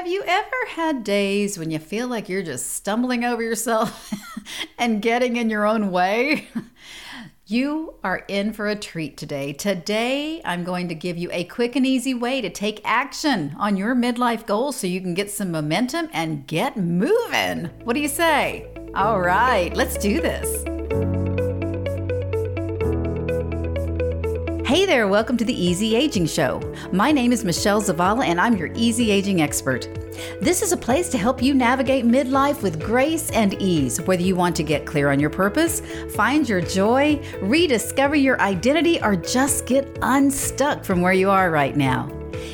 Have 0.00 0.08
you 0.08 0.22
ever 0.26 0.66
had 0.68 1.04
days 1.04 1.58
when 1.58 1.70
you 1.70 1.78
feel 1.78 2.08
like 2.08 2.26
you're 2.26 2.42
just 2.42 2.72
stumbling 2.72 3.22
over 3.22 3.42
yourself 3.42 4.10
and 4.78 5.02
getting 5.02 5.36
in 5.36 5.50
your 5.50 5.66
own 5.66 5.90
way? 5.90 6.48
You 7.44 7.94
are 8.04 8.24
in 8.28 8.52
for 8.52 8.68
a 8.68 8.76
treat 8.76 9.16
today. 9.16 9.52
Today, 9.52 10.40
I'm 10.44 10.62
going 10.62 10.86
to 10.86 10.94
give 10.94 11.18
you 11.18 11.30
a 11.32 11.42
quick 11.42 11.74
and 11.74 11.84
easy 11.84 12.14
way 12.14 12.40
to 12.40 12.48
take 12.48 12.80
action 12.84 13.56
on 13.58 13.76
your 13.76 13.96
midlife 13.96 14.46
goals 14.46 14.76
so 14.76 14.86
you 14.86 15.00
can 15.00 15.14
get 15.14 15.32
some 15.32 15.50
momentum 15.50 16.08
and 16.12 16.46
get 16.46 16.76
moving. 16.76 17.64
What 17.82 17.94
do 17.94 18.00
you 18.00 18.06
say? 18.06 18.72
All 18.94 19.20
right, 19.20 19.74
let's 19.74 19.98
do 19.98 20.20
this. 20.20 20.79
Hey 24.70 24.86
there, 24.86 25.08
welcome 25.08 25.36
to 25.36 25.44
the 25.44 25.52
Easy 25.52 25.96
Aging 25.96 26.26
Show. 26.26 26.60
My 26.92 27.10
name 27.10 27.32
is 27.32 27.44
Michelle 27.44 27.82
Zavala, 27.82 28.24
and 28.24 28.40
I'm 28.40 28.56
your 28.56 28.70
easy 28.76 29.10
aging 29.10 29.42
expert. 29.42 29.88
This 30.40 30.62
is 30.62 30.70
a 30.70 30.76
place 30.76 31.08
to 31.08 31.18
help 31.18 31.42
you 31.42 31.54
navigate 31.54 32.04
midlife 32.04 32.62
with 32.62 32.80
grace 32.80 33.30
and 33.30 33.60
ease, 33.60 34.00
whether 34.02 34.22
you 34.22 34.36
want 34.36 34.54
to 34.54 34.62
get 34.62 34.86
clear 34.86 35.10
on 35.10 35.18
your 35.18 35.28
purpose, 35.28 35.82
find 36.14 36.48
your 36.48 36.60
joy, 36.60 37.20
rediscover 37.42 38.14
your 38.14 38.40
identity, 38.40 39.02
or 39.02 39.16
just 39.16 39.66
get 39.66 39.98
unstuck 40.02 40.84
from 40.84 41.00
where 41.00 41.12
you 41.12 41.30
are 41.30 41.50
right 41.50 41.76
now. 41.76 42.08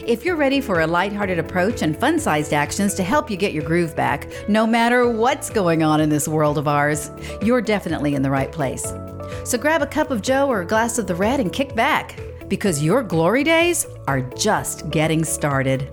If 0.06 0.24
you're 0.24 0.36
ready 0.36 0.62
for 0.62 0.80
a 0.80 0.86
lighthearted 0.86 1.38
approach 1.38 1.82
and 1.82 1.94
fun 1.94 2.18
sized 2.18 2.54
actions 2.54 2.94
to 2.94 3.02
help 3.02 3.30
you 3.30 3.36
get 3.36 3.52
your 3.52 3.64
groove 3.64 3.94
back, 3.94 4.26
no 4.48 4.66
matter 4.66 5.06
what's 5.06 5.50
going 5.50 5.82
on 5.82 6.00
in 6.00 6.08
this 6.08 6.26
world 6.26 6.56
of 6.56 6.66
ours, 6.66 7.10
you're 7.42 7.60
definitely 7.60 8.14
in 8.14 8.22
the 8.22 8.30
right 8.30 8.50
place. 8.50 8.90
So 9.44 9.58
grab 9.58 9.82
a 9.82 9.86
cup 9.86 10.10
of 10.10 10.22
Joe 10.22 10.48
or 10.48 10.62
a 10.62 10.66
glass 10.66 10.98
of 10.98 11.06
the 11.06 11.14
red 11.14 11.40
and 11.40 11.52
kick 11.52 11.74
back 11.74 12.20
because 12.48 12.82
your 12.82 13.02
glory 13.02 13.44
days 13.44 13.86
are 14.06 14.20
just 14.20 14.90
getting 14.90 15.24
started. 15.24 15.90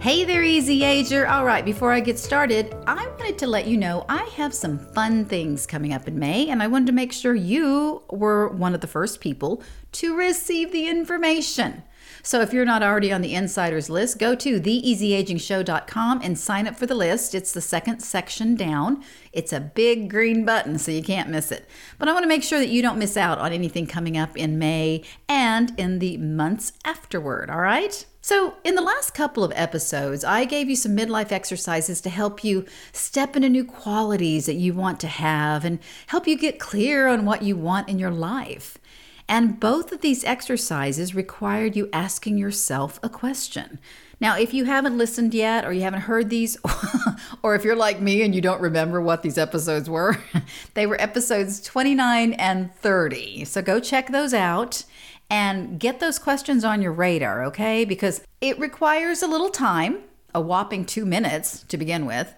Hey 0.00 0.24
there, 0.24 0.42
Easy 0.42 0.82
Ager. 0.82 1.26
All 1.26 1.44
right, 1.44 1.62
before 1.62 1.92
I 1.92 2.00
get 2.00 2.18
started, 2.18 2.74
I 2.86 3.06
wanted 3.18 3.36
to 3.36 3.46
let 3.46 3.66
you 3.66 3.76
know 3.76 4.06
I 4.08 4.22
have 4.36 4.54
some 4.54 4.78
fun 4.78 5.26
things 5.26 5.66
coming 5.66 5.92
up 5.92 6.08
in 6.08 6.18
May, 6.18 6.48
and 6.48 6.62
I 6.62 6.68
wanted 6.68 6.86
to 6.86 6.92
make 6.92 7.12
sure 7.12 7.34
you 7.34 8.02
were 8.08 8.48
one 8.48 8.74
of 8.74 8.80
the 8.80 8.86
first 8.86 9.20
people 9.20 9.62
to 9.92 10.16
receive 10.16 10.72
the 10.72 10.88
information. 10.88 11.82
So 12.22 12.40
if 12.40 12.52
you're 12.52 12.64
not 12.64 12.82
already 12.82 13.12
on 13.12 13.22
the 13.22 13.34
insiders 13.34 13.88
list, 13.88 14.18
go 14.18 14.34
to 14.34 14.60
theeasyagingshow.com 14.60 16.20
and 16.22 16.38
sign 16.38 16.66
up 16.66 16.76
for 16.76 16.86
the 16.86 16.94
list. 16.94 17.34
It's 17.34 17.52
the 17.52 17.60
second 17.60 18.00
section 18.00 18.54
down. 18.54 19.02
It's 19.32 19.52
a 19.52 19.60
big 19.60 20.10
green 20.10 20.44
button, 20.44 20.78
so 20.78 20.90
you 20.90 21.02
can't 21.02 21.30
miss 21.30 21.52
it. 21.52 21.68
But 21.98 22.08
I 22.08 22.12
want 22.12 22.24
to 22.24 22.28
make 22.28 22.42
sure 22.42 22.58
that 22.58 22.68
you 22.68 22.82
don't 22.82 22.98
miss 22.98 23.16
out 23.16 23.38
on 23.38 23.52
anything 23.52 23.86
coming 23.86 24.16
up 24.16 24.36
in 24.36 24.58
May 24.58 25.02
and 25.28 25.72
in 25.78 25.98
the 25.98 26.16
months 26.18 26.72
afterward, 26.84 27.50
all 27.50 27.60
right? 27.60 28.04
So, 28.22 28.56
in 28.64 28.74
the 28.74 28.82
last 28.82 29.14
couple 29.14 29.44
of 29.44 29.52
episodes, 29.54 30.24
I 30.24 30.44
gave 30.44 30.68
you 30.68 30.76
some 30.76 30.94
midlife 30.94 31.32
exercises 31.32 32.02
to 32.02 32.10
help 32.10 32.44
you 32.44 32.66
step 32.92 33.34
into 33.34 33.48
new 33.48 33.64
qualities 33.64 34.44
that 34.44 34.54
you 34.54 34.74
want 34.74 35.00
to 35.00 35.08
have 35.08 35.64
and 35.64 35.78
help 36.08 36.26
you 36.26 36.36
get 36.36 36.58
clear 36.58 37.08
on 37.08 37.24
what 37.24 37.42
you 37.42 37.56
want 37.56 37.88
in 37.88 37.98
your 37.98 38.10
life. 38.10 38.76
And 39.30 39.60
both 39.60 39.92
of 39.92 40.00
these 40.00 40.24
exercises 40.24 41.14
required 41.14 41.76
you 41.76 41.88
asking 41.92 42.36
yourself 42.36 42.98
a 43.00 43.08
question. 43.08 43.78
Now, 44.20 44.36
if 44.36 44.52
you 44.52 44.64
haven't 44.64 44.98
listened 44.98 45.34
yet, 45.34 45.64
or 45.64 45.72
you 45.72 45.82
haven't 45.82 46.00
heard 46.00 46.30
these, 46.30 46.58
or 47.44 47.54
if 47.54 47.62
you're 47.62 47.76
like 47.76 48.00
me 48.00 48.22
and 48.22 48.34
you 48.34 48.40
don't 48.40 48.60
remember 48.60 49.00
what 49.00 49.22
these 49.22 49.38
episodes 49.38 49.88
were, 49.88 50.18
they 50.74 50.84
were 50.84 51.00
episodes 51.00 51.60
29 51.60 52.32
and 52.32 52.74
30. 52.74 53.44
So 53.44 53.62
go 53.62 53.78
check 53.78 54.08
those 54.08 54.34
out 54.34 54.82
and 55.30 55.78
get 55.78 56.00
those 56.00 56.18
questions 56.18 56.64
on 56.64 56.82
your 56.82 56.92
radar, 56.92 57.44
okay? 57.44 57.84
Because 57.84 58.22
it 58.40 58.58
requires 58.58 59.22
a 59.22 59.28
little 59.28 59.50
time, 59.50 60.00
a 60.34 60.40
whopping 60.40 60.84
two 60.84 61.06
minutes 61.06 61.62
to 61.68 61.78
begin 61.78 62.04
with. 62.04 62.34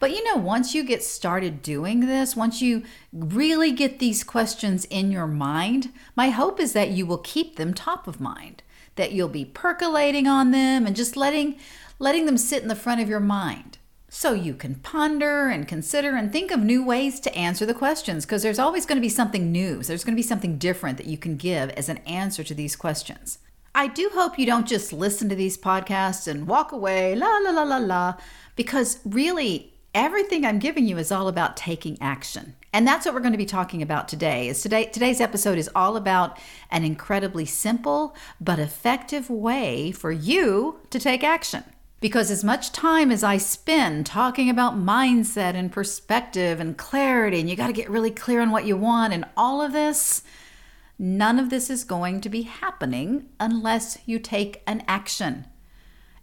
But 0.00 0.12
you 0.12 0.24
know, 0.24 0.36
once 0.36 0.74
you 0.74 0.82
get 0.82 1.02
started 1.02 1.62
doing 1.62 2.00
this, 2.00 2.34
once 2.34 2.62
you 2.62 2.82
really 3.12 3.70
get 3.70 3.98
these 3.98 4.24
questions 4.24 4.86
in 4.86 5.12
your 5.12 5.26
mind, 5.26 5.92
my 6.16 6.30
hope 6.30 6.58
is 6.58 6.72
that 6.72 6.88
you 6.88 7.04
will 7.04 7.18
keep 7.18 7.56
them 7.56 7.74
top 7.74 8.08
of 8.08 8.18
mind, 8.18 8.62
that 8.96 9.12
you'll 9.12 9.28
be 9.28 9.44
percolating 9.44 10.26
on 10.26 10.52
them 10.52 10.86
and 10.86 10.96
just 10.96 11.16
letting 11.16 11.58
letting 11.98 12.24
them 12.24 12.38
sit 12.38 12.62
in 12.62 12.68
the 12.68 12.74
front 12.74 13.02
of 13.02 13.10
your 13.10 13.20
mind. 13.20 13.76
So 14.08 14.32
you 14.32 14.54
can 14.54 14.76
ponder 14.76 15.48
and 15.48 15.68
consider 15.68 16.16
and 16.16 16.32
think 16.32 16.50
of 16.50 16.60
new 16.60 16.82
ways 16.82 17.20
to 17.20 17.34
answer 17.36 17.66
the 17.66 17.74
questions 17.74 18.24
because 18.24 18.42
there's 18.42 18.58
always 18.58 18.86
going 18.86 18.96
to 18.96 19.02
be 19.02 19.10
something 19.10 19.52
new. 19.52 19.82
There's 19.82 20.02
going 20.02 20.14
to 20.14 20.22
be 20.22 20.26
something 20.26 20.56
different 20.56 20.96
that 20.96 21.06
you 21.06 21.18
can 21.18 21.36
give 21.36 21.70
as 21.70 21.90
an 21.90 21.98
answer 21.98 22.42
to 22.42 22.54
these 22.54 22.74
questions. 22.74 23.38
I 23.74 23.86
do 23.86 24.10
hope 24.14 24.38
you 24.38 24.46
don't 24.46 24.66
just 24.66 24.94
listen 24.94 25.28
to 25.28 25.36
these 25.36 25.58
podcasts 25.58 26.26
and 26.26 26.48
walk 26.48 26.72
away, 26.72 27.14
la 27.14 27.36
la 27.36 27.50
la 27.50 27.62
la 27.62 27.76
la, 27.76 28.14
because 28.56 28.98
really 29.04 29.74
everything 29.94 30.44
I'm 30.44 30.58
giving 30.58 30.86
you 30.86 30.98
is 30.98 31.10
all 31.10 31.28
about 31.28 31.56
taking 31.56 31.98
action. 32.00 32.54
And 32.72 32.86
that's 32.86 33.04
what 33.04 33.14
we're 33.14 33.20
going 33.20 33.32
to 33.32 33.38
be 33.38 33.46
talking 33.46 33.82
about 33.82 34.08
today. 34.08 34.48
Is 34.48 34.62
today 34.62 34.84
today's 34.86 35.20
episode 35.20 35.58
is 35.58 35.70
all 35.74 35.96
about 35.96 36.38
an 36.70 36.84
incredibly 36.84 37.44
simple 37.44 38.14
but 38.40 38.58
effective 38.58 39.28
way 39.28 39.90
for 39.90 40.12
you 40.12 40.80
to 40.90 40.98
take 41.00 41.24
action. 41.24 41.64
Because 42.00 42.30
as 42.30 42.44
much 42.44 42.72
time 42.72 43.10
as 43.10 43.22
I 43.22 43.36
spend 43.36 44.06
talking 44.06 44.48
about 44.48 44.78
mindset 44.78 45.54
and 45.54 45.70
perspective 45.70 46.58
and 46.58 46.78
clarity, 46.78 47.40
and 47.40 47.50
you 47.50 47.56
got 47.56 47.66
to 47.66 47.74
get 47.74 47.90
really 47.90 48.10
clear 48.10 48.40
on 48.40 48.50
what 48.50 48.64
you 48.64 48.76
want 48.76 49.12
and 49.12 49.26
all 49.36 49.60
of 49.60 49.72
this, 49.72 50.22
none 50.98 51.38
of 51.38 51.50
this 51.50 51.68
is 51.68 51.84
going 51.84 52.22
to 52.22 52.30
be 52.30 52.42
happening 52.42 53.28
unless 53.38 53.98
you 54.06 54.18
take 54.18 54.62
an 54.66 54.82
action. 54.88 55.44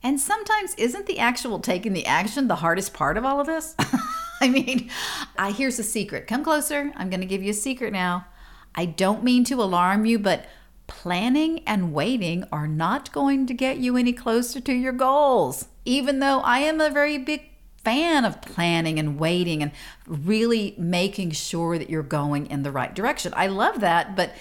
And 0.07 0.21
sometimes 0.21 0.73
isn't 0.75 1.05
the 1.05 1.19
actual 1.19 1.59
taking 1.59 1.91
the 1.91 2.05
action 2.05 2.47
the 2.47 2.55
hardest 2.55 2.93
part 2.93 3.17
of 3.17 3.25
all 3.25 3.41
of 3.41 3.47
this? 3.47 3.75
I 4.41 4.47
mean, 4.47 4.89
I 5.37 5.51
here's 5.51 5.79
a 5.79 5.83
secret. 5.83 6.27
Come 6.27 6.45
closer. 6.45 6.93
I'm 6.95 7.09
going 7.09 7.19
to 7.19 7.25
give 7.25 7.43
you 7.43 7.51
a 7.51 7.53
secret 7.53 7.91
now. 7.91 8.25
I 8.73 8.85
don't 8.85 9.21
mean 9.21 9.43
to 9.43 9.61
alarm 9.61 10.05
you, 10.05 10.17
but 10.17 10.45
planning 10.87 11.59
and 11.67 11.91
waiting 11.91 12.45
are 12.53 12.69
not 12.69 13.11
going 13.11 13.47
to 13.47 13.53
get 13.53 13.79
you 13.79 13.97
any 13.97 14.13
closer 14.13 14.61
to 14.61 14.71
your 14.71 14.93
goals. 14.93 15.67
Even 15.83 16.19
though 16.19 16.39
I 16.39 16.59
am 16.59 16.79
a 16.79 16.89
very 16.89 17.17
big 17.17 17.41
fan 17.83 18.23
of 18.23 18.41
planning 18.41 18.99
and 18.99 19.19
waiting 19.19 19.61
and 19.61 19.73
really 20.07 20.73
making 20.77 21.31
sure 21.31 21.77
that 21.77 21.89
you're 21.89 22.01
going 22.01 22.45
in 22.45 22.63
the 22.63 22.71
right 22.71 22.95
direction. 22.95 23.33
I 23.35 23.47
love 23.47 23.81
that, 23.81 24.15
but 24.15 24.31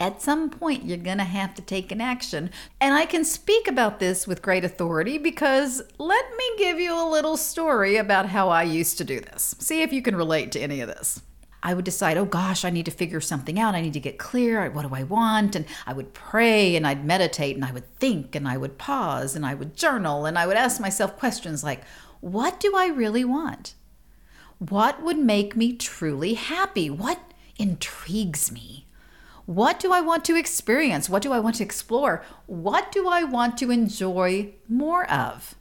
at 0.00 0.22
some 0.22 0.48
point 0.48 0.84
you're 0.84 0.96
going 0.96 1.18
to 1.18 1.24
have 1.24 1.54
to 1.54 1.62
take 1.62 1.92
an 1.92 2.00
action. 2.00 2.50
And 2.80 2.94
I 2.94 3.04
can 3.04 3.24
speak 3.24 3.68
about 3.68 4.00
this 4.00 4.26
with 4.26 4.42
great 4.42 4.64
authority 4.64 5.18
because 5.18 5.82
let 5.98 6.24
me 6.36 6.50
give 6.56 6.80
you 6.80 6.94
a 6.94 7.08
little 7.08 7.36
story 7.36 7.96
about 7.96 8.26
how 8.26 8.48
I 8.48 8.62
used 8.62 8.96
to 8.98 9.04
do 9.04 9.20
this. 9.20 9.54
See 9.58 9.82
if 9.82 9.92
you 9.92 10.00
can 10.00 10.16
relate 10.16 10.50
to 10.52 10.60
any 10.60 10.80
of 10.80 10.88
this. 10.88 11.20
I 11.62 11.74
would 11.74 11.84
decide, 11.84 12.16
oh 12.16 12.24
gosh, 12.24 12.64
I 12.64 12.70
need 12.70 12.86
to 12.86 12.90
figure 12.90 13.20
something 13.20 13.60
out. 13.60 13.74
I 13.74 13.82
need 13.82 13.92
to 13.92 14.00
get 14.00 14.18
clear. 14.18 14.70
What 14.70 14.88
do 14.88 14.94
I 14.94 15.02
want? 15.02 15.54
And 15.54 15.66
I 15.86 15.92
would 15.92 16.14
pray 16.14 16.74
and 16.74 16.86
I'd 16.86 17.04
meditate 17.04 17.54
and 17.54 17.66
I 17.66 17.72
would 17.72 17.94
think 17.98 18.34
and 18.34 18.48
I 18.48 18.56
would 18.56 18.78
pause 18.78 19.36
and 19.36 19.44
I 19.44 19.52
would 19.52 19.76
journal 19.76 20.24
and 20.24 20.38
I 20.38 20.46
would 20.46 20.56
ask 20.56 20.80
myself 20.80 21.18
questions 21.18 21.62
like, 21.62 21.82
what 22.20 22.58
do 22.60 22.74
I 22.74 22.86
really 22.86 23.26
want? 23.26 23.74
What 24.58 25.02
would 25.02 25.18
make 25.18 25.54
me 25.54 25.74
truly 25.74 26.34
happy? 26.34 26.88
What 26.88 27.20
intrigues 27.58 28.50
me? 28.50 28.86
What 29.50 29.80
do 29.80 29.92
I 29.92 30.00
want 30.00 30.24
to 30.26 30.36
experience? 30.36 31.10
What 31.10 31.22
do 31.22 31.32
I 31.32 31.40
want 31.40 31.56
to 31.56 31.64
explore? 31.64 32.24
What 32.46 32.92
do 32.92 33.08
I 33.08 33.24
want 33.24 33.58
to 33.58 33.72
enjoy 33.72 34.54
more 34.68 35.10
of? 35.10 35.56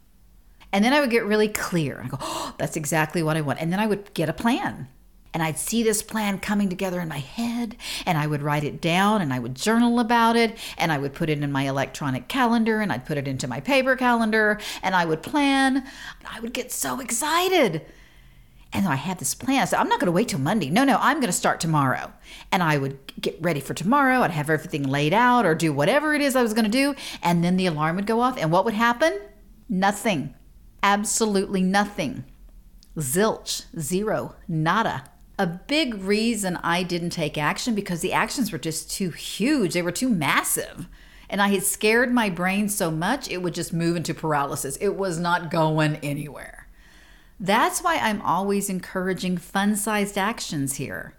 And 0.72 0.86
then 0.86 0.94
I 0.94 1.00
would 1.00 1.10
get 1.10 1.26
really 1.26 1.48
clear. 1.48 2.00
I 2.06 2.08
go, 2.08 2.20
oh, 2.22 2.54
that's 2.60 2.78
exactly 2.78 3.24
what 3.24 3.36
I 3.36 3.42
want. 3.42 3.60
And 3.60 3.74
then 3.74 3.80
I 3.80 3.88
would 3.88 4.14
get 4.14 4.30
a 4.30 4.34
plan. 4.34 4.90
And 5.34 5.42
I'd 5.42 5.58
see 5.58 5.82
this 5.82 6.04
plan 6.04 6.38
coming 6.38 6.70
together 6.70 7.02
in 7.02 7.08
my 7.08 7.18
head, 7.18 7.78
and 8.06 8.16
I 8.16 8.28
would 8.28 8.44
write 8.44 8.64
it 8.64 8.80
down, 8.80 9.24
and 9.24 9.34
I 9.34 9.40
would 9.40 9.56
journal 9.56 10.00
about 10.00 10.36
it, 10.36 10.56
and 10.78 10.92
I 10.92 11.00
would 11.00 11.16
put 11.16 11.32
it 11.32 11.42
in 11.42 11.52
my 11.52 11.68
electronic 11.68 12.28
calendar, 12.28 12.82
and 12.82 12.94
I'd 12.94 13.08
put 13.08 13.18
it 13.18 13.28
into 13.28 13.48
my 13.48 13.60
paper 13.60 13.96
calendar, 13.96 14.60
and 14.84 14.94
I 14.94 15.06
would 15.06 15.24
plan. 15.24 15.84
I 16.32 16.40
would 16.42 16.54
get 16.54 16.72
so 16.72 17.00
excited. 17.00 17.88
And 18.72 18.88
I 18.88 18.96
had 18.96 19.18
this 19.18 19.34
plan. 19.34 19.62
I 19.62 19.66
said, 19.66 19.80
I'm 19.80 19.90
not 19.90 20.00
going 20.00 20.08
to 20.08 20.12
wait 20.12 20.28
till 20.28 20.40
Monday. 20.40 20.70
No, 20.70 20.84
no, 20.84 20.98
I'm 21.00 21.18
going 21.18 21.28
to 21.28 21.34
start 21.34 21.60
tomorrow. 21.60 22.14
And 22.52 22.62
I 22.62 22.78
would 22.78 23.00
get 23.20 23.42
ready 23.42 23.60
for 23.60 23.74
tomorrow. 23.74 24.22
I'd 24.22 24.32
have 24.32 24.50
everything 24.50 24.84
laid 24.84 25.14
out 25.14 25.46
or 25.46 25.56
do 25.56 25.74
whatever 25.74 26.14
it 26.14 26.22
is 26.22 26.36
I 26.36 26.44
was 26.44 26.54
going 26.54 26.66
to 26.66 26.72
do. 26.72 26.94
And 27.24 27.44
then 27.44 27.58
the 27.58 27.66
alarm 27.66 27.96
would 27.96 28.06
go 28.06 28.22
off. 28.22 28.38
And 28.38 28.52
what 28.52 28.66
would 28.66 28.76
happen? 28.76 29.20
Nothing. 29.68 30.36
Absolutely 30.84 31.64
nothing. 31.64 32.26
Zilch, 32.96 33.66
zero, 33.80 34.36
nada. 34.48 35.06
A 35.40 35.48
big 35.48 35.96
reason 35.96 36.58
I 36.58 36.84
didn't 36.84 37.12
take 37.12 37.38
action 37.38 37.74
because 37.74 38.02
the 38.02 38.14
actions 38.14 38.52
were 38.52 38.58
just 38.58 38.92
too 38.92 39.10
huge. 39.10 39.74
They 39.74 39.82
were 39.82 39.92
too 39.92 40.10
massive. 40.10 40.88
And 41.30 41.42
I 41.42 41.50
had 41.50 41.64
scared 41.64 42.12
my 42.12 42.30
brain 42.30 42.70
so 42.70 42.90
much, 42.90 43.30
it 43.30 43.42
would 43.42 43.54
just 43.54 43.72
move 43.72 43.96
into 43.96 44.14
paralysis. 44.14 44.78
It 44.78 44.96
was 44.96 45.20
not 45.20 45.52
going 45.52 45.98
anywhere. 45.98 46.59
That's 47.40 47.82
why 47.82 47.98
I'm 47.98 48.22
always 48.22 48.70
encouraging 48.70 49.38
fun 49.38 49.76
sized 49.76 50.18
actions 50.18 50.76
here. 50.76 51.14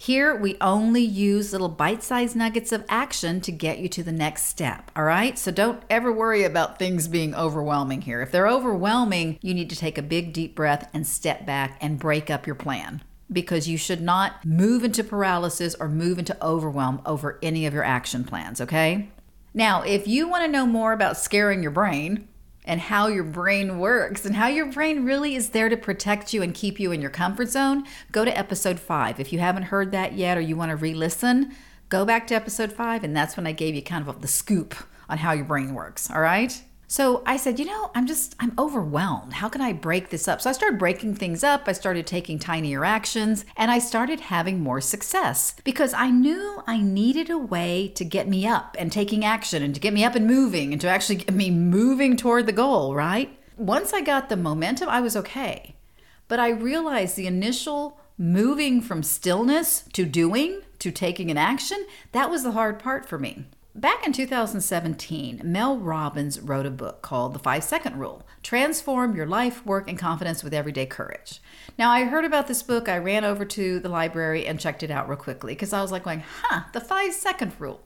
Here, 0.00 0.34
we 0.34 0.56
only 0.60 1.02
use 1.02 1.50
little 1.50 1.68
bite 1.68 2.04
sized 2.04 2.36
nuggets 2.36 2.70
of 2.70 2.84
action 2.88 3.40
to 3.40 3.50
get 3.50 3.80
you 3.80 3.88
to 3.88 4.04
the 4.04 4.12
next 4.12 4.44
step. 4.44 4.92
All 4.94 5.02
right. 5.02 5.36
So 5.36 5.50
don't 5.50 5.82
ever 5.90 6.12
worry 6.12 6.44
about 6.44 6.78
things 6.78 7.08
being 7.08 7.34
overwhelming 7.34 8.02
here. 8.02 8.22
If 8.22 8.30
they're 8.30 8.46
overwhelming, 8.46 9.40
you 9.42 9.54
need 9.54 9.68
to 9.70 9.76
take 9.76 9.98
a 9.98 10.02
big, 10.02 10.32
deep 10.32 10.54
breath 10.54 10.88
and 10.94 11.04
step 11.04 11.44
back 11.44 11.78
and 11.80 11.98
break 11.98 12.30
up 12.30 12.46
your 12.46 12.54
plan 12.54 13.02
because 13.30 13.68
you 13.68 13.76
should 13.76 14.00
not 14.00 14.44
move 14.44 14.84
into 14.84 15.02
paralysis 15.02 15.74
or 15.80 15.88
move 15.88 16.20
into 16.20 16.42
overwhelm 16.42 17.02
over 17.04 17.38
any 17.42 17.66
of 17.66 17.74
your 17.74 17.84
action 17.84 18.22
plans. 18.22 18.60
Okay. 18.60 19.08
Now, 19.52 19.82
if 19.82 20.06
you 20.06 20.28
want 20.28 20.44
to 20.44 20.52
know 20.52 20.66
more 20.66 20.92
about 20.92 21.16
scaring 21.16 21.60
your 21.60 21.72
brain, 21.72 22.27
and 22.68 22.82
how 22.82 23.08
your 23.08 23.24
brain 23.24 23.78
works 23.78 24.26
and 24.26 24.36
how 24.36 24.46
your 24.46 24.66
brain 24.66 25.04
really 25.04 25.34
is 25.34 25.50
there 25.50 25.70
to 25.70 25.76
protect 25.76 26.34
you 26.34 26.42
and 26.42 26.54
keep 26.54 26.78
you 26.78 26.92
in 26.92 27.00
your 27.00 27.10
comfort 27.10 27.48
zone, 27.48 27.84
go 28.12 28.26
to 28.26 28.38
episode 28.38 28.78
five. 28.78 29.18
If 29.18 29.32
you 29.32 29.38
haven't 29.38 29.64
heard 29.64 29.90
that 29.92 30.12
yet 30.12 30.36
or 30.36 30.42
you 30.42 30.54
want 30.54 30.70
to 30.70 30.76
re 30.76 30.92
listen, 30.92 31.54
go 31.88 32.04
back 32.04 32.26
to 32.26 32.34
episode 32.34 32.70
five, 32.70 33.02
and 33.02 33.16
that's 33.16 33.38
when 33.38 33.46
I 33.46 33.52
gave 33.52 33.74
you 33.74 33.82
kind 33.82 34.06
of 34.06 34.20
the 34.20 34.28
scoop 34.28 34.74
on 35.08 35.16
how 35.16 35.32
your 35.32 35.46
brain 35.46 35.72
works. 35.72 36.10
All 36.10 36.20
right? 36.20 36.62
So 36.90 37.22
I 37.26 37.36
said, 37.36 37.58
you 37.58 37.66
know, 37.66 37.90
I'm 37.94 38.06
just, 38.06 38.34
I'm 38.40 38.54
overwhelmed. 38.58 39.34
How 39.34 39.50
can 39.50 39.60
I 39.60 39.74
break 39.74 40.08
this 40.08 40.26
up? 40.26 40.40
So 40.40 40.48
I 40.48 40.54
started 40.54 40.78
breaking 40.78 41.16
things 41.16 41.44
up. 41.44 41.64
I 41.66 41.72
started 41.72 42.06
taking 42.06 42.38
tinier 42.38 42.82
actions 42.82 43.44
and 43.58 43.70
I 43.70 43.78
started 43.78 44.20
having 44.20 44.60
more 44.60 44.80
success 44.80 45.54
because 45.64 45.92
I 45.92 46.08
knew 46.10 46.62
I 46.66 46.80
needed 46.80 47.28
a 47.28 47.36
way 47.36 47.88
to 47.94 48.06
get 48.06 48.26
me 48.26 48.46
up 48.46 48.74
and 48.78 48.90
taking 48.90 49.22
action 49.22 49.62
and 49.62 49.74
to 49.74 49.80
get 49.80 49.92
me 49.92 50.02
up 50.02 50.14
and 50.14 50.26
moving 50.26 50.72
and 50.72 50.80
to 50.80 50.88
actually 50.88 51.16
get 51.16 51.34
me 51.34 51.50
moving 51.50 52.16
toward 52.16 52.46
the 52.46 52.52
goal, 52.52 52.94
right? 52.94 53.38
Once 53.58 53.92
I 53.92 54.00
got 54.00 54.30
the 54.30 54.36
momentum, 54.38 54.88
I 54.88 55.02
was 55.02 55.14
okay. 55.14 55.74
But 56.26 56.40
I 56.40 56.48
realized 56.48 57.16
the 57.16 57.26
initial 57.26 58.00
moving 58.16 58.80
from 58.80 59.02
stillness 59.02 59.84
to 59.92 60.06
doing 60.06 60.62
to 60.78 60.90
taking 60.90 61.30
an 61.30 61.36
action, 61.36 61.86
that 62.12 62.30
was 62.30 62.44
the 62.44 62.52
hard 62.52 62.78
part 62.78 63.06
for 63.06 63.18
me. 63.18 63.44
Back 63.78 64.04
in 64.04 64.12
2017, 64.12 65.40
Mel 65.44 65.78
Robbins 65.78 66.40
wrote 66.40 66.66
a 66.66 66.70
book 66.70 67.00
called 67.00 67.32
The 67.32 67.38
Five 67.38 67.62
Second 67.62 68.00
Rule 68.00 68.26
Transform 68.42 69.14
Your 69.14 69.24
Life, 69.24 69.64
Work, 69.64 69.88
and 69.88 69.96
Confidence 69.96 70.42
with 70.42 70.52
Everyday 70.52 70.84
Courage. 70.84 71.40
Now, 71.78 71.92
I 71.92 72.02
heard 72.02 72.24
about 72.24 72.48
this 72.48 72.60
book. 72.64 72.88
I 72.88 72.98
ran 72.98 73.24
over 73.24 73.44
to 73.44 73.78
the 73.78 73.88
library 73.88 74.48
and 74.48 74.58
checked 74.58 74.82
it 74.82 74.90
out 74.90 75.08
real 75.08 75.16
quickly 75.16 75.52
because 75.54 75.72
I 75.72 75.80
was 75.80 75.92
like, 75.92 76.02
going, 76.02 76.24
huh, 76.42 76.62
the 76.72 76.80
five 76.80 77.12
second 77.12 77.52
rule. 77.60 77.80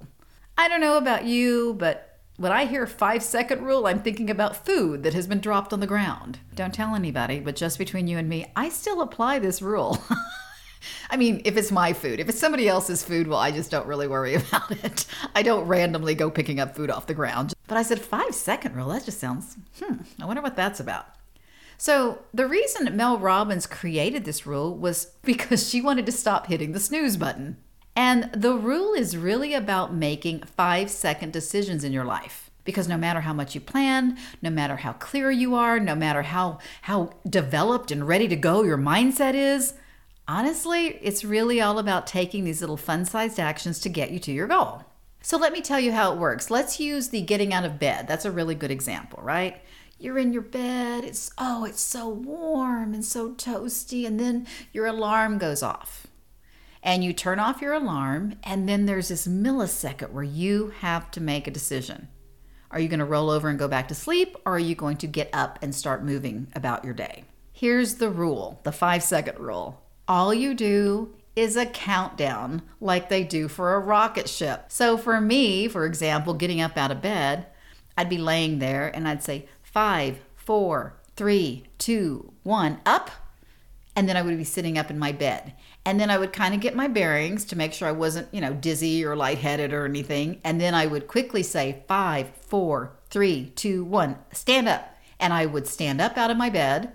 I 0.57 0.67
don't 0.67 0.81
know 0.81 0.97
about 0.97 1.27
you, 1.27 1.75
but 1.79 2.21
when 2.39 2.53
I 2.53 2.65
hear 2.65 2.87
five 2.87 3.23
second 3.23 3.63
rule, 3.63 3.87
I'm 3.87 4.01
thinking 4.01 4.31
about 4.31 4.65
food 4.65 5.03
that 5.03 5.13
has 5.13 5.27
been 5.27 5.41
dropped 5.41 5.75
on 5.75 5.81
the 5.81 5.87
ground. 5.87 6.39
Don't 6.55 6.73
tell 6.73 6.95
anybody, 6.95 7.39
but 7.39 7.55
just 7.55 7.77
between 7.77 8.09
you 8.09 8.17
and 8.17 8.31
me, 8.31 8.51
I 8.57 8.71
still 8.71 9.03
apply 9.03 9.41
this 9.41 9.61
rule. 9.61 10.03
I 11.11 11.17
mean, 11.17 11.43
if 11.45 11.57
it's 11.57 11.71
my 11.71 11.93
food, 11.93 12.21
if 12.21 12.29
it's 12.29 12.39
somebody 12.39 12.69
else's 12.69 13.03
food, 13.03 13.27
well, 13.27 13.39
I 13.39 13.51
just 13.51 13.71
don't 13.71 13.87
really 13.87 14.09
worry 14.09 14.35
about 14.37 14.71
it. 14.85 15.07
I 15.35 15.43
don't 15.43 15.67
randomly 15.67 16.15
go 16.15 16.31
picking 16.31 16.61
up 16.61 16.75
food 16.75 16.91
off 16.91 17.07
the 17.07 17.15
ground. 17.15 17.55
But 17.67 17.79
I 17.79 17.83
said, 17.83 18.01
five 18.01 18.35
second 18.35 18.77
rule, 18.77 18.89
that 18.89 19.05
just 19.05 19.21
sounds, 19.21 19.57
hmm, 19.83 19.97
I 20.21 20.27
wonder 20.27 20.43
what 20.43 20.57
that's 20.57 20.81
about. 20.81 21.07
So, 21.79 22.21
the 22.33 22.47
reason 22.47 22.97
Mel 22.97 23.19
Robbins 23.19 23.67
created 23.67 24.25
this 24.25 24.47
rule 24.47 24.77
was 24.77 25.07
because 25.23 25.69
she 25.69 25.81
wanted 25.81 26.07
to 26.07 26.13
stop 26.13 26.47
hitting 26.47 26.73
the 26.73 26.81
snooze 26.81 27.17
button. 27.17 27.57
And 27.95 28.31
the 28.33 28.55
rule 28.55 28.95
is 28.95 29.17
really 29.17 29.53
about 29.53 29.93
making 29.93 30.45
five 30.45 30.91
second 30.91 31.33
decisions 31.33 31.85
in 31.85 31.93
your 31.93 32.05
life. 32.05 32.51
Because 32.65 32.87
no 32.87 32.97
matter 32.97 33.23
how 33.23 33.33
much 33.33 33.55
you 33.57 33.61
plan, 33.61 34.17
no 34.41 34.49
matter 34.49 34.77
how 34.77 34.93
clear 34.93 35.31
you 35.31 35.57
are, 35.57 35.81
no 35.81 35.97
matter 35.97 36.23
how, 36.23 36.59
how 36.83 37.11
developed 37.29 37.91
and 37.91 38.07
ready 38.07 38.29
to 38.29 38.37
go 38.37 38.63
your 38.63 38.79
mindset 38.79 39.35
is, 39.35 39.75
Honestly, 40.35 40.99
it's 41.03 41.27
really 41.27 41.61
all 41.61 41.79
about 41.79 42.07
taking 42.07 42.45
these 42.45 42.63
little 42.63 42.79
fun 42.79 43.05
sized 43.05 43.39
actions 43.39 43.79
to 43.81 43.91
get 43.91 44.13
you 44.13 44.19
to 44.21 44.33
your 44.33 44.47
goal. 44.47 44.83
So 45.21 45.37
let 45.37 45.53
me 45.53 45.61
tell 45.61 45.79
you 45.79 45.93
how 45.93 46.11
it 46.11 46.19
works. 46.19 46.51
Let's 46.51 46.81
use 46.81 47.09
the 47.09 47.21
getting 47.21 47.53
out 47.53 47.67
of 47.67 47.79
bed. 47.79 48.09
That's 48.09 48.25
a 48.25 48.31
really 48.31 48.55
good 48.55 48.71
example, 48.71 49.23
right? 49.23 49.61
You're 49.99 50.17
in 50.17 50.33
your 50.33 50.41
bed, 50.41 51.05
it's 51.05 51.31
oh, 51.37 51.67
it's 51.67 51.83
so 51.83 52.09
warm 52.09 52.95
and 52.95 53.05
so 53.05 53.33
toasty, 53.33 54.07
and 54.07 54.19
then 54.19 54.47
your 54.73 54.87
alarm 54.87 55.37
goes 55.37 55.63
off. 55.63 56.07
And 56.83 57.05
you 57.05 57.13
turn 57.13 57.39
off 57.39 57.61
your 57.61 57.75
alarm, 57.75 58.37
and 58.43 58.67
then 58.67 58.87
there's 58.87 59.09
this 59.09 59.27
millisecond 59.27 60.13
where 60.13 60.25
you 60.25 60.73
have 60.81 61.11
to 61.11 61.21
make 61.21 61.47
a 61.47 61.51
decision. 61.51 62.09
Are 62.71 62.81
you 62.81 62.89
going 62.89 63.01
to 63.01 63.05
roll 63.05 63.29
over 63.29 63.51
and 63.51 63.59
go 63.59 63.69
back 63.69 63.87
to 63.89 63.95
sleep, 63.95 64.39
or 64.47 64.55
are 64.55 64.59
you 64.59 64.77
going 64.77 64.97
to 64.97 65.07
get 65.07 65.29
up 65.35 65.59
and 65.61 65.75
start 65.75 66.03
moving 66.03 66.47
about 66.55 66.87
your 66.87 66.95
day? 66.95 67.25
Here's 67.53 67.97
the 67.97 68.09
rule 68.09 68.61
the 68.63 68.73
five 68.73 69.03
second 69.03 69.39
rule 69.39 69.83
all 70.13 70.35
you 70.35 70.53
do 70.53 71.11
is 71.35 71.57
a 71.57 71.65
countdown 71.65 72.61
like 72.83 73.09
they 73.09 73.25
do 73.25 73.49
for 73.49 73.75
a 73.75 73.81
rocket 73.81 74.29
ship. 74.29 74.67
So 74.69 74.99
for 74.99 75.19
me, 75.23 75.69
for 75.69 75.87
example, 75.87 76.35
getting 76.35 76.61
up 76.61 76.77
out 76.77 76.91
of 76.91 77.01
bed, 77.01 77.47
I'd 77.97 78.11
be 78.11 78.19
laying 78.19 78.59
there 78.59 78.95
and 78.95 79.09
I'd 79.09 79.23
say 79.23 79.47
five, 79.63 80.21
four, 80.37 80.97
three, 81.17 81.65
two, 81.79 82.31
one, 82.43 82.79
up. 82.85 83.11
And 83.97 84.07
then 84.07 84.19
I 84.19 84.21
would 84.21 84.37
be 84.37 84.45
sitting 84.45 84.77
up 84.77 84.91
in 84.91 84.99
my 84.99 85.13
bed. 85.13 85.55
And 85.87 85.99
then 85.99 86.11
I 86.11 86.19
would 86.19 86.35
kind 86.35 86.55
of 86.55 86.61
get 86.61 86.77
my 86.77 86.89
bearings 86.89 87.47
to 87.47 87.57
make 87.57 87.73
sure 87.73 87.89
I 87.89 87.93
wasn't, 87.93 88.29
you 88.35 88.43
know, 88.43 88.53
dizzy 88.53 89.07
or 89.07 89.17
lightheaded 89.17 89.73
or 89.73 89.87
anything. 89.87 90.43
And 90.45 90.61
then 90.61 90.75
I 90.75 90.85
would 90.85 91.09
quickly 91.09 91.43
say 91.43 91.85
five, 91.89 92.33
four, 92.43 92.93
three, 93.09 93.51
two, 93.57 93.83
one, 93.83 94.19
stand 94.31 94.69
up. 94.69 94.95
And 95.19 95.33
I 95.33 95.47
would 95.47 95.67
stand 95.67 96.03
up 96.03 96.19
out 96.19 96.31
of 96.31 96.37
my 96.37 96.51
bed 96.51 96.93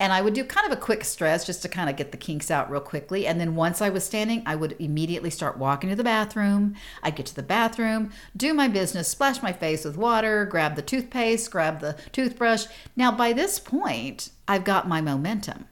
and 0.00 0.12
I 0.12 0.20
would 0.20 0.34
do 0.34 0.44
kind 0.44 0.70
of 0.70 0.76
a 0.76 0.80
quick 0.80 1.04
stretch 1.04 1.46
just 1.46 1.62
to 1.62 1.68
kind 1.68 1.90
of 1.90 1.96
get 1.96 2.12
the 2.12 2.18
kinks 2.18 2.50
out 2.50 2.70
real 2.70 2.80
quickly. 2.80 3.26
And 3.26 3.40
then 3.40 3.56
once 3.56 3.82
I 3.82 3.88
was 3.88 4.04
standing, 4.04 4.42
I 4.46 4.54
would 4.54 4.76
immediately 4.78 5.30
start 5.30 5.58
walking 5.58 5.90
to 5.90 5.96
the 5.96 6.04
bathroom. 6.04 6.76
I'd 7.02 7.16
get 7.16 7.26
to 7.26 7.34
the 7.34 7.42
bathroom, 7.42 8.12
do 8.36 8.54
my 8.54 8.68
business, 8.68 9.08
splash 9.08 9.42
my 9.42 9.52
face 9.52 9.84
with 9.84 9.96
water, 9.96 10.44
grab 10.44 10.76
the 10.76 10.82
toothpaste, 10.82 11.50
grab 11.50 11.80
the 11.80 11.96
toothbrush. 12.12 12.66
Now, 12.94 13.10
by 13.10 13.32
this 13.32 13.58
point, 13.58 14.30
I've 14.46 14.64
got 14.64 14.88
my 14.88 15.00
momentum. 15.00 15.66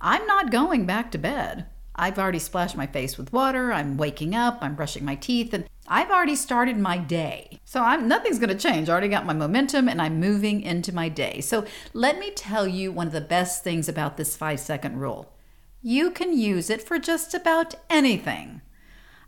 I'm 0.00 0.26
not 0.26 0.52
going 0.52 0.86
back 0.86 1.10
to 1.12 1.18
bed. 1.18 1.66
I've 1.94 2.18
already 2.18 2.38
splashed 2.38 2.76
my 2.76 2.86
face 2.86 3.18
with 3.18 3.32
water, 3.32 3.72
I'm 3.72 3.98
waking 3.98 4.34
up, 4.34 4.58
I'm 4.62 4.74
brushing 4.74 5.04
my 5.04 5.14
teeth, 5.14 5.52
and 5.52 5.66
I've 5.92 6.10
already 6.10 6.36
started 6.36 6.78
my 6.78 6.96
day. 6.96 7.60
So 7.66 7.82
I'm 7.82 8.08
nothing's 8.08 8.38
going 8.38 8.48
to 8.48 8.54
change. 8.68 8.88
I 8.88 8.92
already 8.92 9.08
got 9.08 9.26
my 9.26 9.34
momentum 9.34 9.90
and 9.90 10.00
I'm 10.00 10.18
moving 10.18 10.62
into 10.62 10.94
my 10.94 11.10
day. 11.10 11.42
So 11.42 11.66
let 11.92 12.18
me 12.18 12.30
tell 12.30 12.66
you 12.66 12.90
one 12.90 13.08
of 13.08 13.12
the 13.12 13.20
best 13.20 13.62
things 13.62 13.90
about 13.90 14.16
this 14.16 14.34
5 14.34 14.58
second 14.58 15.00
rule. 15.00 15.34
You 15.82 16.10
can 16.10 16.32
use 16.32 16.70
it 16.70 16.80
for 16.80 16.98
just 16.98 17.34
about 17.34 17.74
anything. 17.90 18.62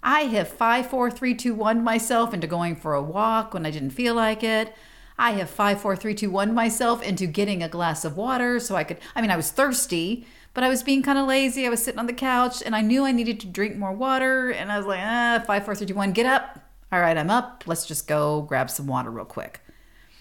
I 0.02 0.20
have 0.20 0.48
5 0.48 0.86
4 0.86 1.10
3 1.10 1.34
2 1.34 1.54
1 1.54 1.84
myself 1.84 2.32
into 2.32 2.46
going 2.46 2.76
for 2.76 2.94
a 2.94 3.02
walk 3.02 3.52
when 3.52 3.66
I 3.66 3.70
didn't 3.70 3.90
feel 3.90 4.14
like 4.14 4.42
it. 4.42 4.74
I 5.18 5.32
have 5.32 5.50
5 5.50 5.82
4 5.82 5.96
3 5.96 6.14
2 6.14 6.30
1 6.30 6.54
myself 6.54 7.02
into 7.02 7.26
getting 7.26 7.62
a 7.62 7.68
glass 7.68 8.06
of 8.06 8.16
water 8.16 8.58
so 8.58 8.74
I 8.74 8.84
could 8.84 8.96
I 9.14 9.20
mean 9.20 9.30
I 9.30 9.36
was 9.36 9.50
thirsty 9.50 10.26
but 10.54 10.64
I 10.64 10.68
was 10.68 10.82
being 10.82 11.02
kind 11.02 11.18
of 11.18 11.26
lazy. 11.26 11.66
I 11.66 11.68
was 11.68 11.82
sitting 11.82 11.98
on 11.98 12.06
the 12.06 12.12
couch 12.12 12.62
and 12.64 12.74
I 12.74 12.80
knew 12.80 13.04
I 13.04 13.12
needed 13.12 13.40
to 13.40 13.46
drink 13.46 13.76
more 13.76 13.92
water. 13.92 14.50
And 14.50 14.72
I 14.72 14.78
was 14.78 14.86
like, 14.86 15.00
ah, 15.02 15.42
five, 15.46 15.64
four, 15.64 15.74
three, 15.74 15.88
two, 15.88 15.94
one, 15.94 16.12
get 16.12 16.26
up. 16.26 16.60
All 16.92 17.00
right, 17.00 17.16
I'm 17.16 17.30
up. 17.30 17.64
Let's 17.66 17.86
just 17.86 18.06
go 18.06 18.42
grab 18.42 18.70
some 18.70 18.86
water 18.86 19.10
real 19.10 19.24
quick. 19.24 19.60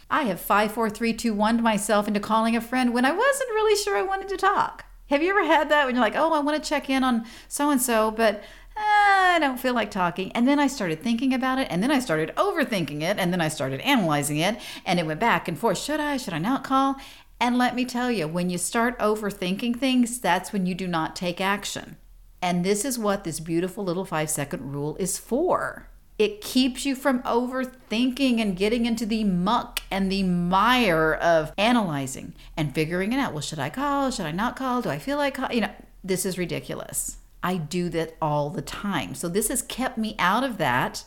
I 0.09 0.23
have 0.23 0.39
five, 0.39 0.71
four, 0.71 0.89
three, 0.89 1.13
two, 1.13 1.33
one 1.33 1.57
to 1.57 1.63
myself 1.63 2.07
into 2.07 2.19
calling 2.19 2.55
a 2.55 2.61
friend 2.61 2.93
when 2.93 3.05
I 3.05 3.11
wasn't 3.11 3.49
really 3.51 3.75
sure 3.81 3.95
I 3.95 4.01
wanted 4.01 4.27
to 4.29 4.37
talk. 4.37 4.85
Have 5.09 5.21
you 5.21 5.29
ever 5.29 5.45
had 5.45 5.69
that 5.69 5.85
when 5.85 5.95
you're 5.95 6.03
like, 6.03 6.15
oh, 6.15 6.33
I 6.33 6.39
want 6.39 6.61
to 6.61 6.67
check 6.67 6.89
in 6.89 7.03
on 7.03 7.25
so 7.47 7.69
and 7.69 7.81
so, 7.81 8.09
but 8.09 8.43
uh, 8.75 8.79
I 8.79 9.37
don't 9.39 9.59
feel 9.59 9.73
like 9.73 9.91
talking. 9.91 10.31
And 10.31 10.47
then 10.47 10.59
I 10.59 10.67
started 10.67 11.03
thinking 11.03 11.33
about 11.33 11.59
it, 11.59 11.67
and 11.69 11.83
then 11.83 11.91
I 11.91 11.99
started 11.99 12.33
overthinking 12.35 13.01
it, 13.01 13.19
and 13.19 13.31
then 13.31 13.41
I 13.41 13.49
started 13.49 13.81
analyzing 13.81 14.37
it, 14.37 14.57
and 14.85 14.99
it 14.99 15.05
went 15.05 15.19
back 15.19 15.47
and 15.47 15.57
forth. 15.57 15.77
Should 15.77 15.99
I? 15.99 16.17
Should 16.17 16.33
I 16.33 16.39
not 16.39 16.63
call? 16.63 16.95
And 17.43 17.57
let 17.57 17.75
me 17.75 17.83
tell 17.83 18.09
you, 18.09 18.25
when 18.25 18.49
you 18.49 18.57
start 18.57 18.97
overthinking 18.99 19.75
things, 19.75 20.21
that's 20.21 20.53
when 20.53 20.65
you 20.65 20.73
do 20.73 20.87
not 20.87 21.13
take 21.13 21.41
action. 21.41 21.97
And 22.41 22.63
this 22.63 22.85
is 22.85 22.97
what 22.97 23.25
this 23.25 23.41
beautiful 23.41 23.83
little 23.83 24.05
five 24.05 24.29
second 24.29 24.71
rule 24.71 24.95
is 24.95 25.17
for. 25.17 25.89
It 26.17 26.39
keeps 26.39 26.85
you 26.85 26.95
from 26.95 27.21
overthinking 27.23 28.39
and 28.39 28.55
getting 28.55 28.85
into 28.85 29.05
the 29.05 29.25
muck 29.25 29.81
and 29.91 30.09
the 30.09 30.23
mire 30.23 31.15
of 31.15 31.51
analyzing 31.57 32.33
and 32.55 32.73
figuring 32.73 33.11
it 33.11 33.17
out. 33.17 33.33
Well, 33.33 33.41
should 33.41 33.59
I 33.59 33.69
call? 33.69 34.09
Should 34.09 34.25
I 34.25 34.31
not 34.31 34.55
call? 34.55 34.81
Do 34.81 34.89
I 34.89 34.97
feel 34.97 35.17
like 35.17 35.33
call? 35.33 35.51
You 35.51 35.61
know, 35.61 35.71
this 36.01 36.25
is 36.25 36.37
ridiculous. 36.37 37.17
I 37.43 37.57
do 37.57 37.89
that 37.89 38.15
all 38.21 38.51
the 38.51 38.61
time. 38.61 39.15
So 39.15 39.27
this 39.27 39.49
has 39.49 39.61
kept 39.61 39.97
me 39.97 40.15
out 40.17 40.45
of 40.45 40.59
that 40.59 41.03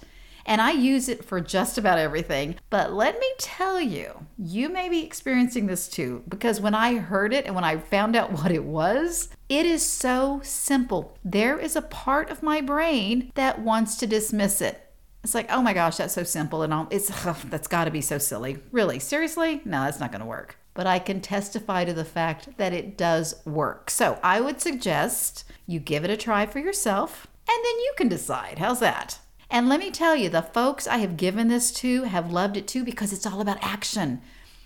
and 0.47 0.61
I 0.61 0.71
use 0.71 1.09
it 1.09 1.25
for 1.25 1.41
just 1.41 1.77
about 1.77 1.99
everything. 1.99 2.57
But 2.71 2.93
let 2.93 3.19
me 3.19 3.27
tell 3.39 3.81
you, 3.81 4.27
you 4.39 4.69
may 4.69 4.89
be 4.89 5.05
experiencing 5.05 5.67
this 5.67 5.89
too, 5.89 6.23
because 6.29 6.61
when 6.61 6.75
I 6.75 6.95
heard 6.95 7.35
it 7.35 7.45
and 7.45 7.55
when 7.55 7.65
I 7.65 7.77
found 7.77 8.17
out 8.17 8.33
what 8.41 8.53
it 8.53 8.65
was, 8.65 9.29
it 9.49 9.67
is 9.67 9.85
so 9.85 10.41
simple. 10.43 11.19
There 11.25 11.59
is 11.59 11.77
a 11.77 11.83
part 11.83 12.31
of 12.31 12.43
my 12.43 12.61
brain 12.61 13.33
that 13.35 13.61
wants 13.61 13.97
to 13.99 14.07
dismiss 14.07 14.61
it. 14.63 14.83
It's 15.25 15.35
like, 15.35 15.51
oh 15.51 15.61
my 15.61 15.73
gosh, 15.73 15.97
that's 15.97 16.15
so 16.15 16.23
simple, 16.23 16.63
and 16.63 16.73
all, 16.73 16.87
it's 16.91 17.11
ugh, 17.27 17.37
that's 17.51 17.67
got 17.67 17.87
to 17.87 17.91
be 17.91 18.01
so 18.01 18.17
silly. 18.17 18.59
Really, 18.71 19.01
seriously? 19.01 19.61
No, 19.65 19.83
that's 19.83 19.99
not 19.99 20.13
going 20.13 20.21
to 20.21 20.27
work. 20.27 20.57
But 20.73 20.87
I 20.87 21.01
can 21.01 21.21
testify 21.21 21.85
to 21.85 21.93
the 21.93 22.05
fact 22.05 22.59
that 22.59 22.73
it 22.73 22.97
does 22.97 23.45
work. 23.45 23.91
So 23.91 24.21
I 24.23 24.41
would 24.41 24.61
suggest 24.61 25.43
you 25.67 25.81
give 25.81 26.05
it 26.05 26.11
a 26.11 26.17
try 26.17 26.47
for 26.47 26.61
yourself 26.61 27.27
And 27.49 27.65
then 27.65 27.79
you 27.79 27.93
can 27.97 28.09
decide. 28.09 28.59
How's 28.59 28.81
that? 28.81 29.19
And 29.51 29.69
let 29.69 29.81
me 29.81 29.91
tell 29.91 30.17
you, 30.17 30.29
the 30.29 30.43
folks 30.43 30.87
I 30.87 30.99
have 30.99 31.17
given 31.17 31.49
this 31.49 31.71
to 31.75 32.05
have 32.05 32.33
loved 32.33 32.57
it 32.57 32.67
too 32.67 32.85
because 32.85 33.13
it's 33.13 33.27
all 33.27 33.41
about 33.41 33.59
action. 33.63 34.21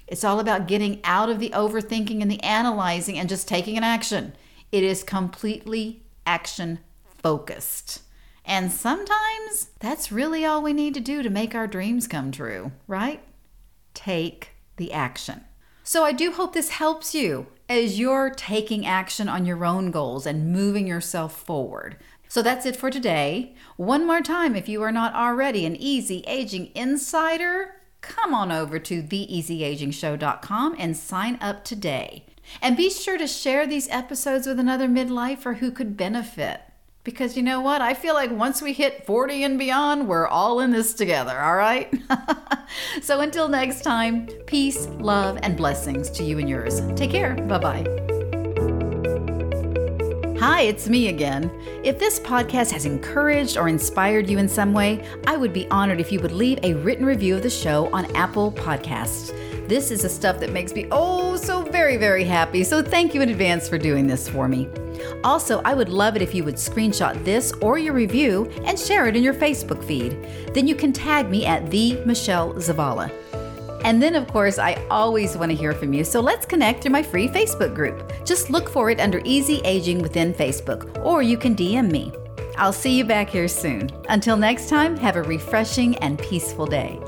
It's 0.07 0.25
all 0.25 0.41
about 0.41 0.67
getting 0.67 1.01
out 1.05 1.29
of 1.29 1.39
the 1.39 1.51
overthinking 1.51 2.21
and 2.23 2.31
the 2.31 2.43
analyzing 2.43 3.19
and 3.19 3.29
just 3.29 3.47
taking 3.47 3.77
an 3.77 3.85
action. 3.85 4.33
It 4.73 4.83
is 4.83 5.03
completely 5.03 6.03
action 6.27 6.81
focused. 7.23 8.03
And 8.45 8.73
sometimes 8.73 9.71
that's 9.79 10.11
really 10.11 10.45
all 10.45 10.63
we 10.63 10.73
need 10.73 10.95
to 10.95 11.01
do 11.01 11.23
to 11.23 11.31
make 11.31 11.55
our 11.55 11.67
dreams 11.67 12.09
come 12.09 12.33
true, 12.33 12.73
right? 12.89 13.23
Take 13.95 14.51
the 14.77 14.93
action. 14.93 15.43
So 15.85 16.05
I 16.05 16.13
do 16.13 16.33
hope 16.33 16.53
this 16.53 16.71
helps 16.71 17.15
you 17.15 17.47
as 17.69 17.99
you're 17.99 18.31
taking 18.31 18.87
action 18.87 19.29
on 19.29 19.45
your 19.45 19.65
own 19.65 19.91
goals 19.91 20.27
and 20.27 20.53
moving 20.53 20.87
yourself 20.87 21.37
forward. 21.37 21.97
So 22.31 22.43
that's 22.43 22.65
it 22.65 22.77
for 22.77 22.93
today. 22.93 23.57
One 23.77 24.07
more 24.07 24.21
time, 24.21 24.55
if 24.55 24.69
you 24.69 24.83
are 24.85 24.93
not 24.93 25.15
already 25.15 25.67
an 25.67 25.75
Easy 25.75 26.23
Aging 26.29 26.71
Insider, 26.77 27.75
come 28.03 28.33
on 28.33 28.53
over 28.53 28.79
to 28.79 29.03
theeasyagingshow.com 29.03 30.77
and 30.79 30.97
sign 30.97 31.39
up 31.41 31.65
today. 31.65 32.27
And 32.63 32.77
be 32.77 32.89
sure 32.89 33.19
to 33.19 33.27
share 33.27 33.67
these 33.67 33.89
episodes 33.89 34.47
with 34.47 34.61
another 34.61 34.87
midlifer 34.87 35.57
who 35.57 35.73
could 35.73 35.97
benefit. 35.97 36.61
Because 37.03 37.37
you 37.37 37.43
know 37.43 37.61
what? 37.61 37.83
I 37.83 37.95
feel 37.95 38.15
like 38.15 38.31
once 38.31 38.63
we 38.63 38.75
hit 38.75 39.07
40 39.07 39.43
and 39.43 39.59
beyond, 39.59 40.07
we're 40.07 40.29
all 40.29 40.61
in 40.61 40.71
this 40.71 40.95
together, 40.95 41.37
all 41.37 41.57
right? 41.57 41.93
so 43.03 43.21
until 43.23 43.49
next 43.49 43.83
time, 43.83 44.29
peace, 44.47 44.87
love, 45.01 45.37
and 45.43 45.57
blessings 45.57 46.09
to 46.11 46.23
you 46.23 46.39
and 46.39 46.49
yours. 46.49 46.81
Take 46.95 47.11
care. 47.11 47.35
Bye 47.35 47.59
bye. 47.59 48.20
Hi, 50.41 50.63
it's 50.63 50.89
me 50.89 51.09
again. 51.09 51.51
If 51.85 51.99
this 51.99 52.19
podcast 52.19 52.71
has 52.71 52.87
encouraged 52.87 53.59
or 53.59 53.69
inspired 53.69 54.31
you 54.31 54.39
in 54.39 54.49
some 54.49 54.73
way, 54.73 55.07
I 55.27 55.37
would 55.37 55.53
be 55.53 55.69
honored 55.69 56.01
if 56.01 56.11
you 56.11 56.19
would 56.21 56.33
leave 56.33 56.59
a 56.63 56.73
written 56.73 57.05
review 57.05 57.37
of 57.37 57.43
the 57.43 57.51
show 57.51 57.93
on 57.93 58.07
Apple 58.17 58.51
Podcasts. 58.51 59.37
This 59.69 59.91
is 59.91 60.01
the 60.01 60.09
stuff 60.09 60.41
that 60.41 60.51
makes 60.51 60.73
me 60.73 60.89
oh 60.91 61.37
so 61.37 61.61
very, 61.61 61.99
very 61.99 62.25
happy. 62.25 62.65
So 62.65 62.83
thank 62.83 63.13
you 63.13 63.21
in 63.21 63.29
advance 63.29 63.69
for 63.69 63.77
doing 63.77 64.07
this 64.07 64.31
for 64.31 64.49
me. 64.49 64.67
Also, 65.25 65.61
I 65.61 65.75
would 65.75 65.91
love 65.91 66.17
it 66.17 66.23
if 66.23 66.35
you 66.35 66.43
would 66.45 66.55
screenshot 66.55 67.23
this 67.23 67.53
or 67.61 67.77
your 67.77 67.93
review 67.93 68.51
and 68.65 68.79
share 68.79 69.09
it 69.09 69.17
in 69.17 69.23
your 69.23 69.35
Facebook 69.35 69.85
feed. 69.85 70.17
Then 70.55 70.67
you 70.67 70.75
can 70.75 70.95
tag 70.95 71.29
me 71.29 71.45
at 71.45 71.71
the 71.71 72.03
Michelle 72.07 72.55
Zavala. 72.55 73.13
And 73.85 74.03
then, 74.03 74.15
of 74.15 74.27
course, 74.29 74.59
I 74.59 74.75
always 74.91 75.37
want 75.37 75.51
to 75.51 75.57
hear 75.57 75.73
from 75.73 75.93
you, 75.93 76.05
so 76.05 76.21
let's 76.21 76.47
connect 76.47 76.83
through 76.83 76.93
my 76.93 77.03
free 77.03 77.29
Facebook 77.29 77.75
group. 77.75 78.13
Just 78.25 78.51
look 78.51 78.69
for 78.69 78.91
it 78.91 79.01
under 79.01 79.21
Easy 79.25 79.61
Aging 79.65 80.03
within 80.03 80.35
Facebook, 80.35 81.05
or 81.05 81.23
you 81.23 81.37
can 81.37 81.57
DM 81.57 81.91
me. 81.91 82.13
I'll 82.57 82.73
see 82.73 82.97
you 82.97 83.05
back 83.05 83.31
here 83.31 83.49
soon. 83.49 83.91
Until 84.09 84.37
next 84.37 84.69
time, 84.69 84.97
have 84.99 85.17
a 85.17 85.23
refreshing 85.23 85.97
and 85.99 86.19
peaceful 86.19 86.67
day. 86.67 87.01